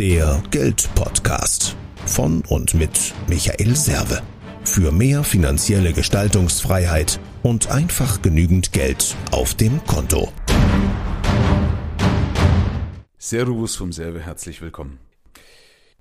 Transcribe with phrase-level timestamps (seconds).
[0.00, 4.22] Der Geldpodcast von und mit Michael Serve.
[4.64, 10.32] Für mehr finanzielle Gestaltungsfreiheit und einfach genügend Geld auf dem Konto.
[13.18, 15.00] Servus vom Serve, herzlich willkommen.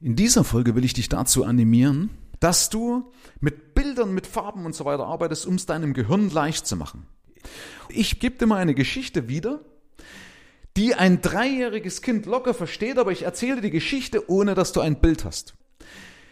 [0.00, 4.74] In dieser Folge will ich dich dazu animieren, dass du mit Bildern, mit Farben und
[4.74, 7.06] so weiter arbeitest, um es deinem Gehirn leicht zu machen.
[7.90, 9.60] Ich gebe dir mal eine Geschichte wieder,
[10.76, 15.00] die ein dreijähriges Kind locker versteht, aber ich erzähle die Geschichte, ohne dass du ein
[15.00, 15.54] Bild hast.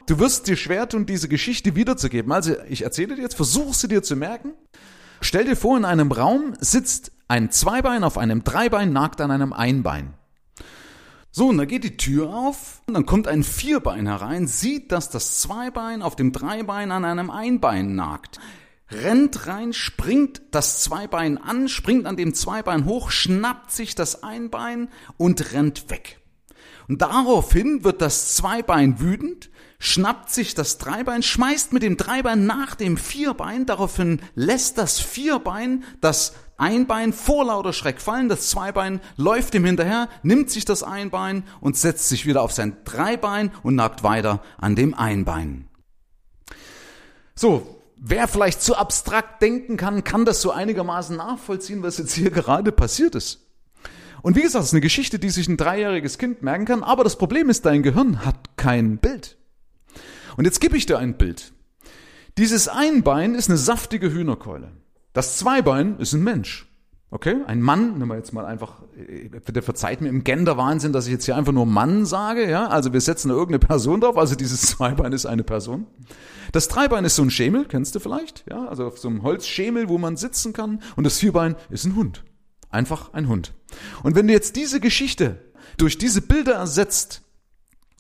[0.07, 2.33] Du wirst dir schwer tun, diese Geschichte wiederzugeben.
[2.33, 4.53] Also ich erzähle dir jetzt, versuch sie dir zu merken.
[5.21, 9.53] Stell dir vor, in einem Raum sitzt ein Zweibein auf einem Dreibein, nagt an einem
[9.53, 10.15] Einbein.
[11.31, 15.09] So, und da geht die Tür auf, und dann kommt ein Vierbein herein, sieht, dass
[15.09, 18.39] das Zweibein auf dem Dreibein an einem Einbein nagt
[18.93, 24.89] rennt rein, springt das Zweibein an, springt an dem Zweibein hoch, schnappt sich das Einbein
[25.17, 26.21] und rennt weg.
[26.89, 32.75] Und daraufhin wird das Zweibein wütend, schnappt sich das Dreibein, schmeißt mit dem Dreibein nach
[32.75, 39.55] dem Vierbein, daraufhin lässt das Vierbein das Einbein vor lauter Schreck fallen, das Zweibein läuft
[39.55, 44.05] ihm hinterher, nimmt sich das Einbein und setzt sich wieder auf sein Dreibein und nagt
[44.05, 45.69] weiter an dem Einbein.
[47.35, 52.33] So, Wer vielleicht zu abstrakt denken kann, kann das so einigermaßen nachvollziehen, was jetzt hier
[52.33, 53.47] gerade passiert ist.
[54.23, 57.05] Und wie gesagt, es ist eine Geschichte, die sich ein dreijähriges Kind merken kann, aber
[57.05, 59.37] das Problem ist, dein Gehirn hat kein Bild.
[60.37, 61.53] Und jetzt gebe ich dir ein Bild.
[62.39, 64.73] Dieses Einbein ist eine saftige Hühnerkeule.
[65.13, 66.67] Das Zweibein ist ein Mensch.
[67.13, 67.37] Okay?
[67.47, 71.27] Ein Mann, nehmen wir jetzt mal einfach, der verzeiht mir im Gender-Wahnsinn, dass ich jetzt
[71.27, 72.69] hier einfach nur Mann sage, ja?
[72.69, 75.87] Also wir setzen da irgendeine Person drauf, also dieses Zweibein ist eine Person.
[76.53, 78.45] Das Dreibein ist so ein Schemel, kennst du vielleicht?
[78.49, 78.67] Ja?
[78.67, 80.81] Also auf so einem Holzschemel, wo man sitzen kann.
[80.97, 82.25] Und das Vierbein ist ein Hund.
[82.71, 83.53] Einfach ein Hund.
[84.03, 85.39] Und wenn du jetzt diese Geschichte
[85.77, 87.22] durch diese Bilder ersetzt,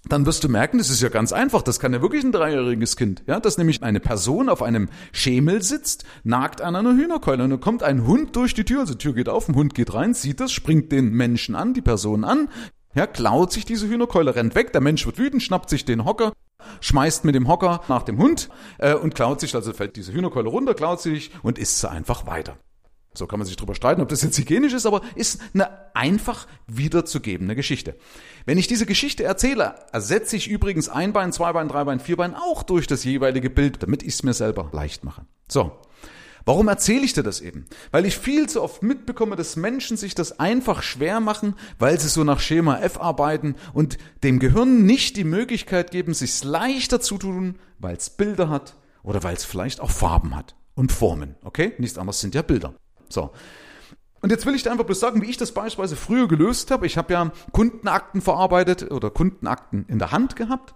[0.08, 2.96] dann wirst du merken, das ist ja ganz einfach, das kann ja wirklich ein dreijähriges
[2.96, 7.50] Kind, ja, dass nämlich eine Person auf einem Schemel sitzt, nagt an einer Hühnerkeule und
[7.50, 9.94] dann kommt ein Hund durch die Tür, also die Tür geht auf, ein Hund geht
[9.94, 12.48] rein, sieht das, springt den Menschen an, die Person an,
[12.94, 16.32] ja, klaut sich diese Hühnerkeule, rennt weg, der Mensch wird wütend, schnappt sich den Hocker,
[16.80, 18.48] schmeißt mit dem Hocker nach dem Hund
[18.78, 22.26] äh, und klaut sich, also fällt diese Hühnerkeule runter, klaut sich und isst sie einfach
[22.26, 22.58] weiter.
[23.14, 26.46] So kann man sich drüber streiten, ob das jetzt hygienisch ist, aber ist eine einfach
[26.66, 27.96] wiederzugebende Geschichte.
[28.46, 33.04] Wenn ich diese Geschichte erzähle, ersetze ich übrigens Einbein, Zweibein, Dreibein, Vierbein auch durch das
[33.04, 35.26] jeweilige Bild, damit ich es mir selber leicht mache.
[35.48, 35.72] So.
[36.44, 37.66] Warum erzähle ich dir das eben?
[37.92, 42.08] Weil ich viel zu oft mitbekomme, dass Menschen sich das einfach schwer machen, weil sie
[42.08, 47.18] so nach Schema F arbeiten und dem Gehirn nicht die Möglichkeit geben, sich leichter zu
[47.18, 48.74] tun, weil es Bilder hat
[49.04, 51.36] oder weil es vielleicht auch Farben hat und Formen.
[51.44, 51.74] Okay?
[51.78, 52.74] Nichts anderes sind ja Bilder.
[53.12, 53.30] So.
[54.22, 56.86] Und jetzt will ich dir einfach bloß sagen, wie ich das beispielsweise früher gelöst habe.
[56.86, 60.74] Ich habe ja Kundenakten verarbeitet oder Kundenakten in der Hand gehabt,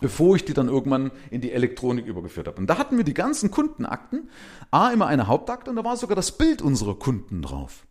[0.00, 2.56] bevor ich die dann irgendwann in die Elektronik übergeführt habe.
[2.56, 4.30] Und da hatten wir die ganzen Kundenakten,
[4.70, 7.86] A, immer eine Hauptakte und da war sogar das Bild unserer Kunden drauf.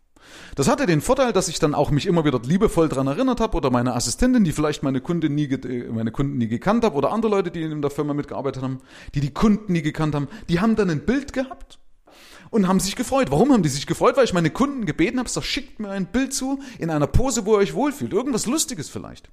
[0.56, 3.56] Das hatte den Vorteil, dass ich dann auch mich immer wieder liebevoll dran erinnert habe
[3.56, 5.48] oder meine Assistentin, die vielleicht meine Kunden nie,
[5.90, 8.80] meine Kunden nie gekannt habe oder andere Leute, die in der Firma mitgearbeitet haben,
[9.14, 11.78] die die Kunden nie gekannt haben, die haben dann ein Bild gehabt
[12.50, 13.30] und haben sich gefreut.
[13.30, 14.16] Warum haben die sich gefreut?
[14.16, 17.44] Weil ich meine Kunden gebeten habe, so schickt mir ein Bild zu in einer Pose,
[17.46, 18.12] wo ihr euch wohlfühlt.
[18.12, 19.28] Irgendwas Lustiges vielleicht.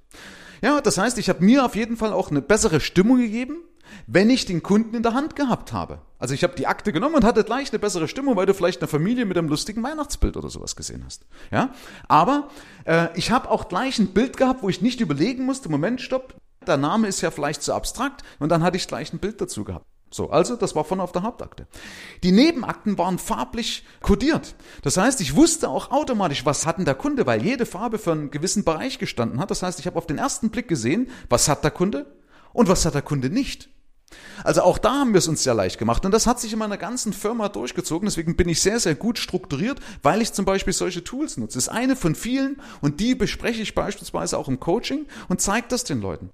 [0.62, 3.58] Ja, das heißt, ich habe mir auf jeden Fall auch eine bessere Stimmung gegeben,
[4.06, 6.00] wenn ich den Kunden in der Hand gehabt habe.
[6.18, 8.80] Also ich habe die Akte genommen und hatte gleich eine bessere Stimmung, weil du vielleicht
[8.80, 11.26] eine Familie mit einem lustigen Weihnachtsbild oder sowas gesehen hast.
[11.50, 11.72] Ja,
[12.08, 12.48] aber
[12.84, 16.34] äh, ich habe auch gleich ein Bild gehabt, wo ich nicht überlegen musste, Moment, stopp,
[16.66, 19.64] der Name ist ja vielleicht zu abstrakt und dann hatte ich gleich ein Bild dazu
[19.64, 19.86] gehabt.
[20.10, 21.66] So, also das war von auf der Hauptakte.
[22.22, 24.54] Die Nebenakten waren farblich kodiert.
[24.82, 28.12] Das heißt, ich wusste auch automatisch, was hat denn der Kunde, weil jede Farbe für
[28.12, 29.50] einen gewissen Bereich gestanden hat.
[29.50, 32.06] Das heißt, ich habe auf den ersten Blick gesehen, was hat der Kunde
[32.52, 33.68] und was hat der Kunde nicht.
[34.42, 36.58] Also auch da haben wir es uns sehr leicht gemacht und das hat sich in
[36.58, 38.06] meiner ganzen Firma durchgezogen.
[38.06, 41.58] Deswegen bin ich sehr, sehr gut strukturiert, weil ich zum Beispiel solche Tools nutze.
[41.58, 45.66] Das ist eine von vielen und die bespreche ich beispielsweise auch im Coaching und zeige
[45.68, 46.30] das den Leuten.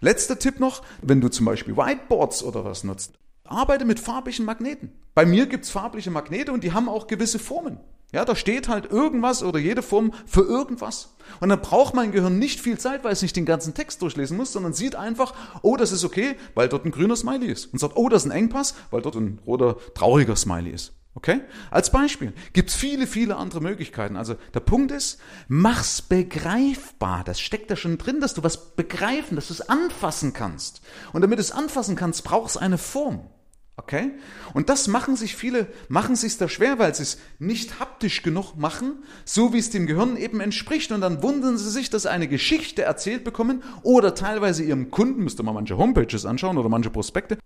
[0.00, 3.14] Letzter Tipp noch, wenn du zum Beispiel Whiteboards oder was nutzt,
[3.44, 4.92] arbeite mit farbigen Magneten.
[5.14, 7.80] Bei mir gibt's farbliche Magnete und die haben auch gewisse Formen.
[8.12, 11.16] Ja, da steht halt irgendwas oder jede Form für irgendwas.
[11.40, 14.36] Und dann braucht mein Gehirn nicht viel Zeit, weil es nicht den ganzen Text durchlesen
[14.36, 17.72] muss, sondern sieht einfach, oh, das ist okay, weil dort ein grüner Smiley ist.
[17.72, 20.92] Und sagt, oh, das ist ein Engpass, weil dort ein roter, trauriger Smiley ist.
[21.16, 21.40] Okay?
[21.70, 24.16] Als Beispiel gibt es viele, viele andere Möglichkeiten.
[24.16, 25.18] Also der Punkt ist,
[25.48, 27.24] mach's begreifbar.
[27.24, 30.82] Das steckt da schon drin, dass du was begreifen, dass du es anfassen kannst.
[31.14, 33.30] Und damit du es anfassen kannst, brauchst eine Form.
[33.78, 34.10] Okay?
[34.52, 38.54] Und das machen sich viele, machen sich da schwer, weil sie es nicht haptisch genug
[38.56, 40.92] machen, so wie es dem Gehirn eben entspricht.
[40.92, 45.24] Und dann wundern sie sich, dass sie eine Geschichte erzählt bekommen oder teilweise ihrem Kunden,
[45.24, 47.38] müsste man manche Homepages anschauen oder manche Prospekte,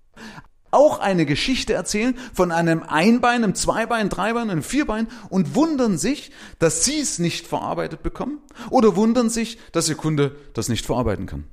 [0.71, 6.31] auch eine Geschichte erzählen von einem Einbein, einem Zweibein, Dreibein, einem Vierbein und wundern sich,
[6.59, 8.39] dass sie es nicht verarbeitet bekommen
[8.71, 11.45] oder wundern sich, dass ihr Kunde das nicht verarbeiten kann.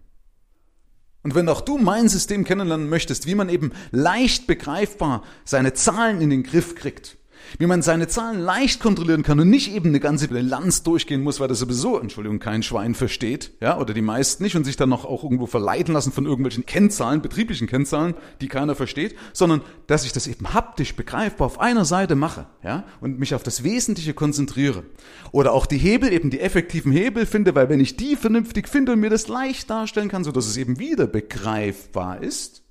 [1.24, 6.22] Und wenn auch du mein System kennenlernen möchtest, wie man eben leicht begreifbar seine Zahlen
[6.22, 7.18] in den Griff kriegt,
[7.60, 11.39] wie man seine Zahlen leicht kontrollieren kann und nicht eben eine ganze Bilanz durchgehen muss,
[11.39, 14.89] weil das sowieso, Entschuldigung, kein Schwein versteht, ja, oder die meisten nicht und sich dann
[14.89, 20.06] noch auch irgendwo verleiten lassen von irgendwelchen Kennzahlen, betrieblichen Kennzahlen, die keiner versteht, sondern dass
[20.06, 24.13] ich das eben haptisch begreifbar auf einer Seite mache, ja, und mich auf das Wesentliche
[24.13, 24.83] konzentriere.
[25.31, 28.94] Oder auch die Hebel, eben die effektiven Hebel finde, weil wenn ich die vernünftig finde
[28.94, 32.63] und mir das leicht darstellen kann, so dass es eben wieder begreifbar ist,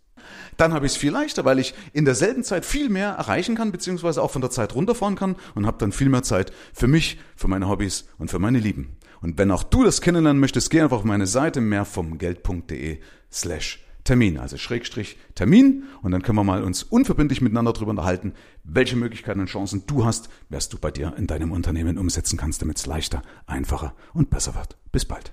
[0.56, 3.72] dann habe ich es viel leichter, weil ich in derselben Zeit viel mehr erreichen kann,
[3.72, 7.18] beziehungsweise auch von der Zeit runterfahren kann und habe dann viel mehr Zeit für mich,
[7.36, 8.96] für meine Hobbys und für meine Lieben.
[9.20, 12.98] Und wenn auch du das kennenlernen möchtest, geh einfach auf meine Seite mehrvomgeld.de
[13.32, 18.34] slash Termin, also Schrägstrich Termin und dann können wir mal uns unverbindlich miteinander darüber unterhalten,
[18.62, 22.62] welche Möglichkeiten und Chancen du hast, was du bei dir in deinem Unternehmen umsetzen kannst,
[22.62, 24.78] damit es leichter, einfacher und besser wird.
[24.92, 25.32] Bis bald.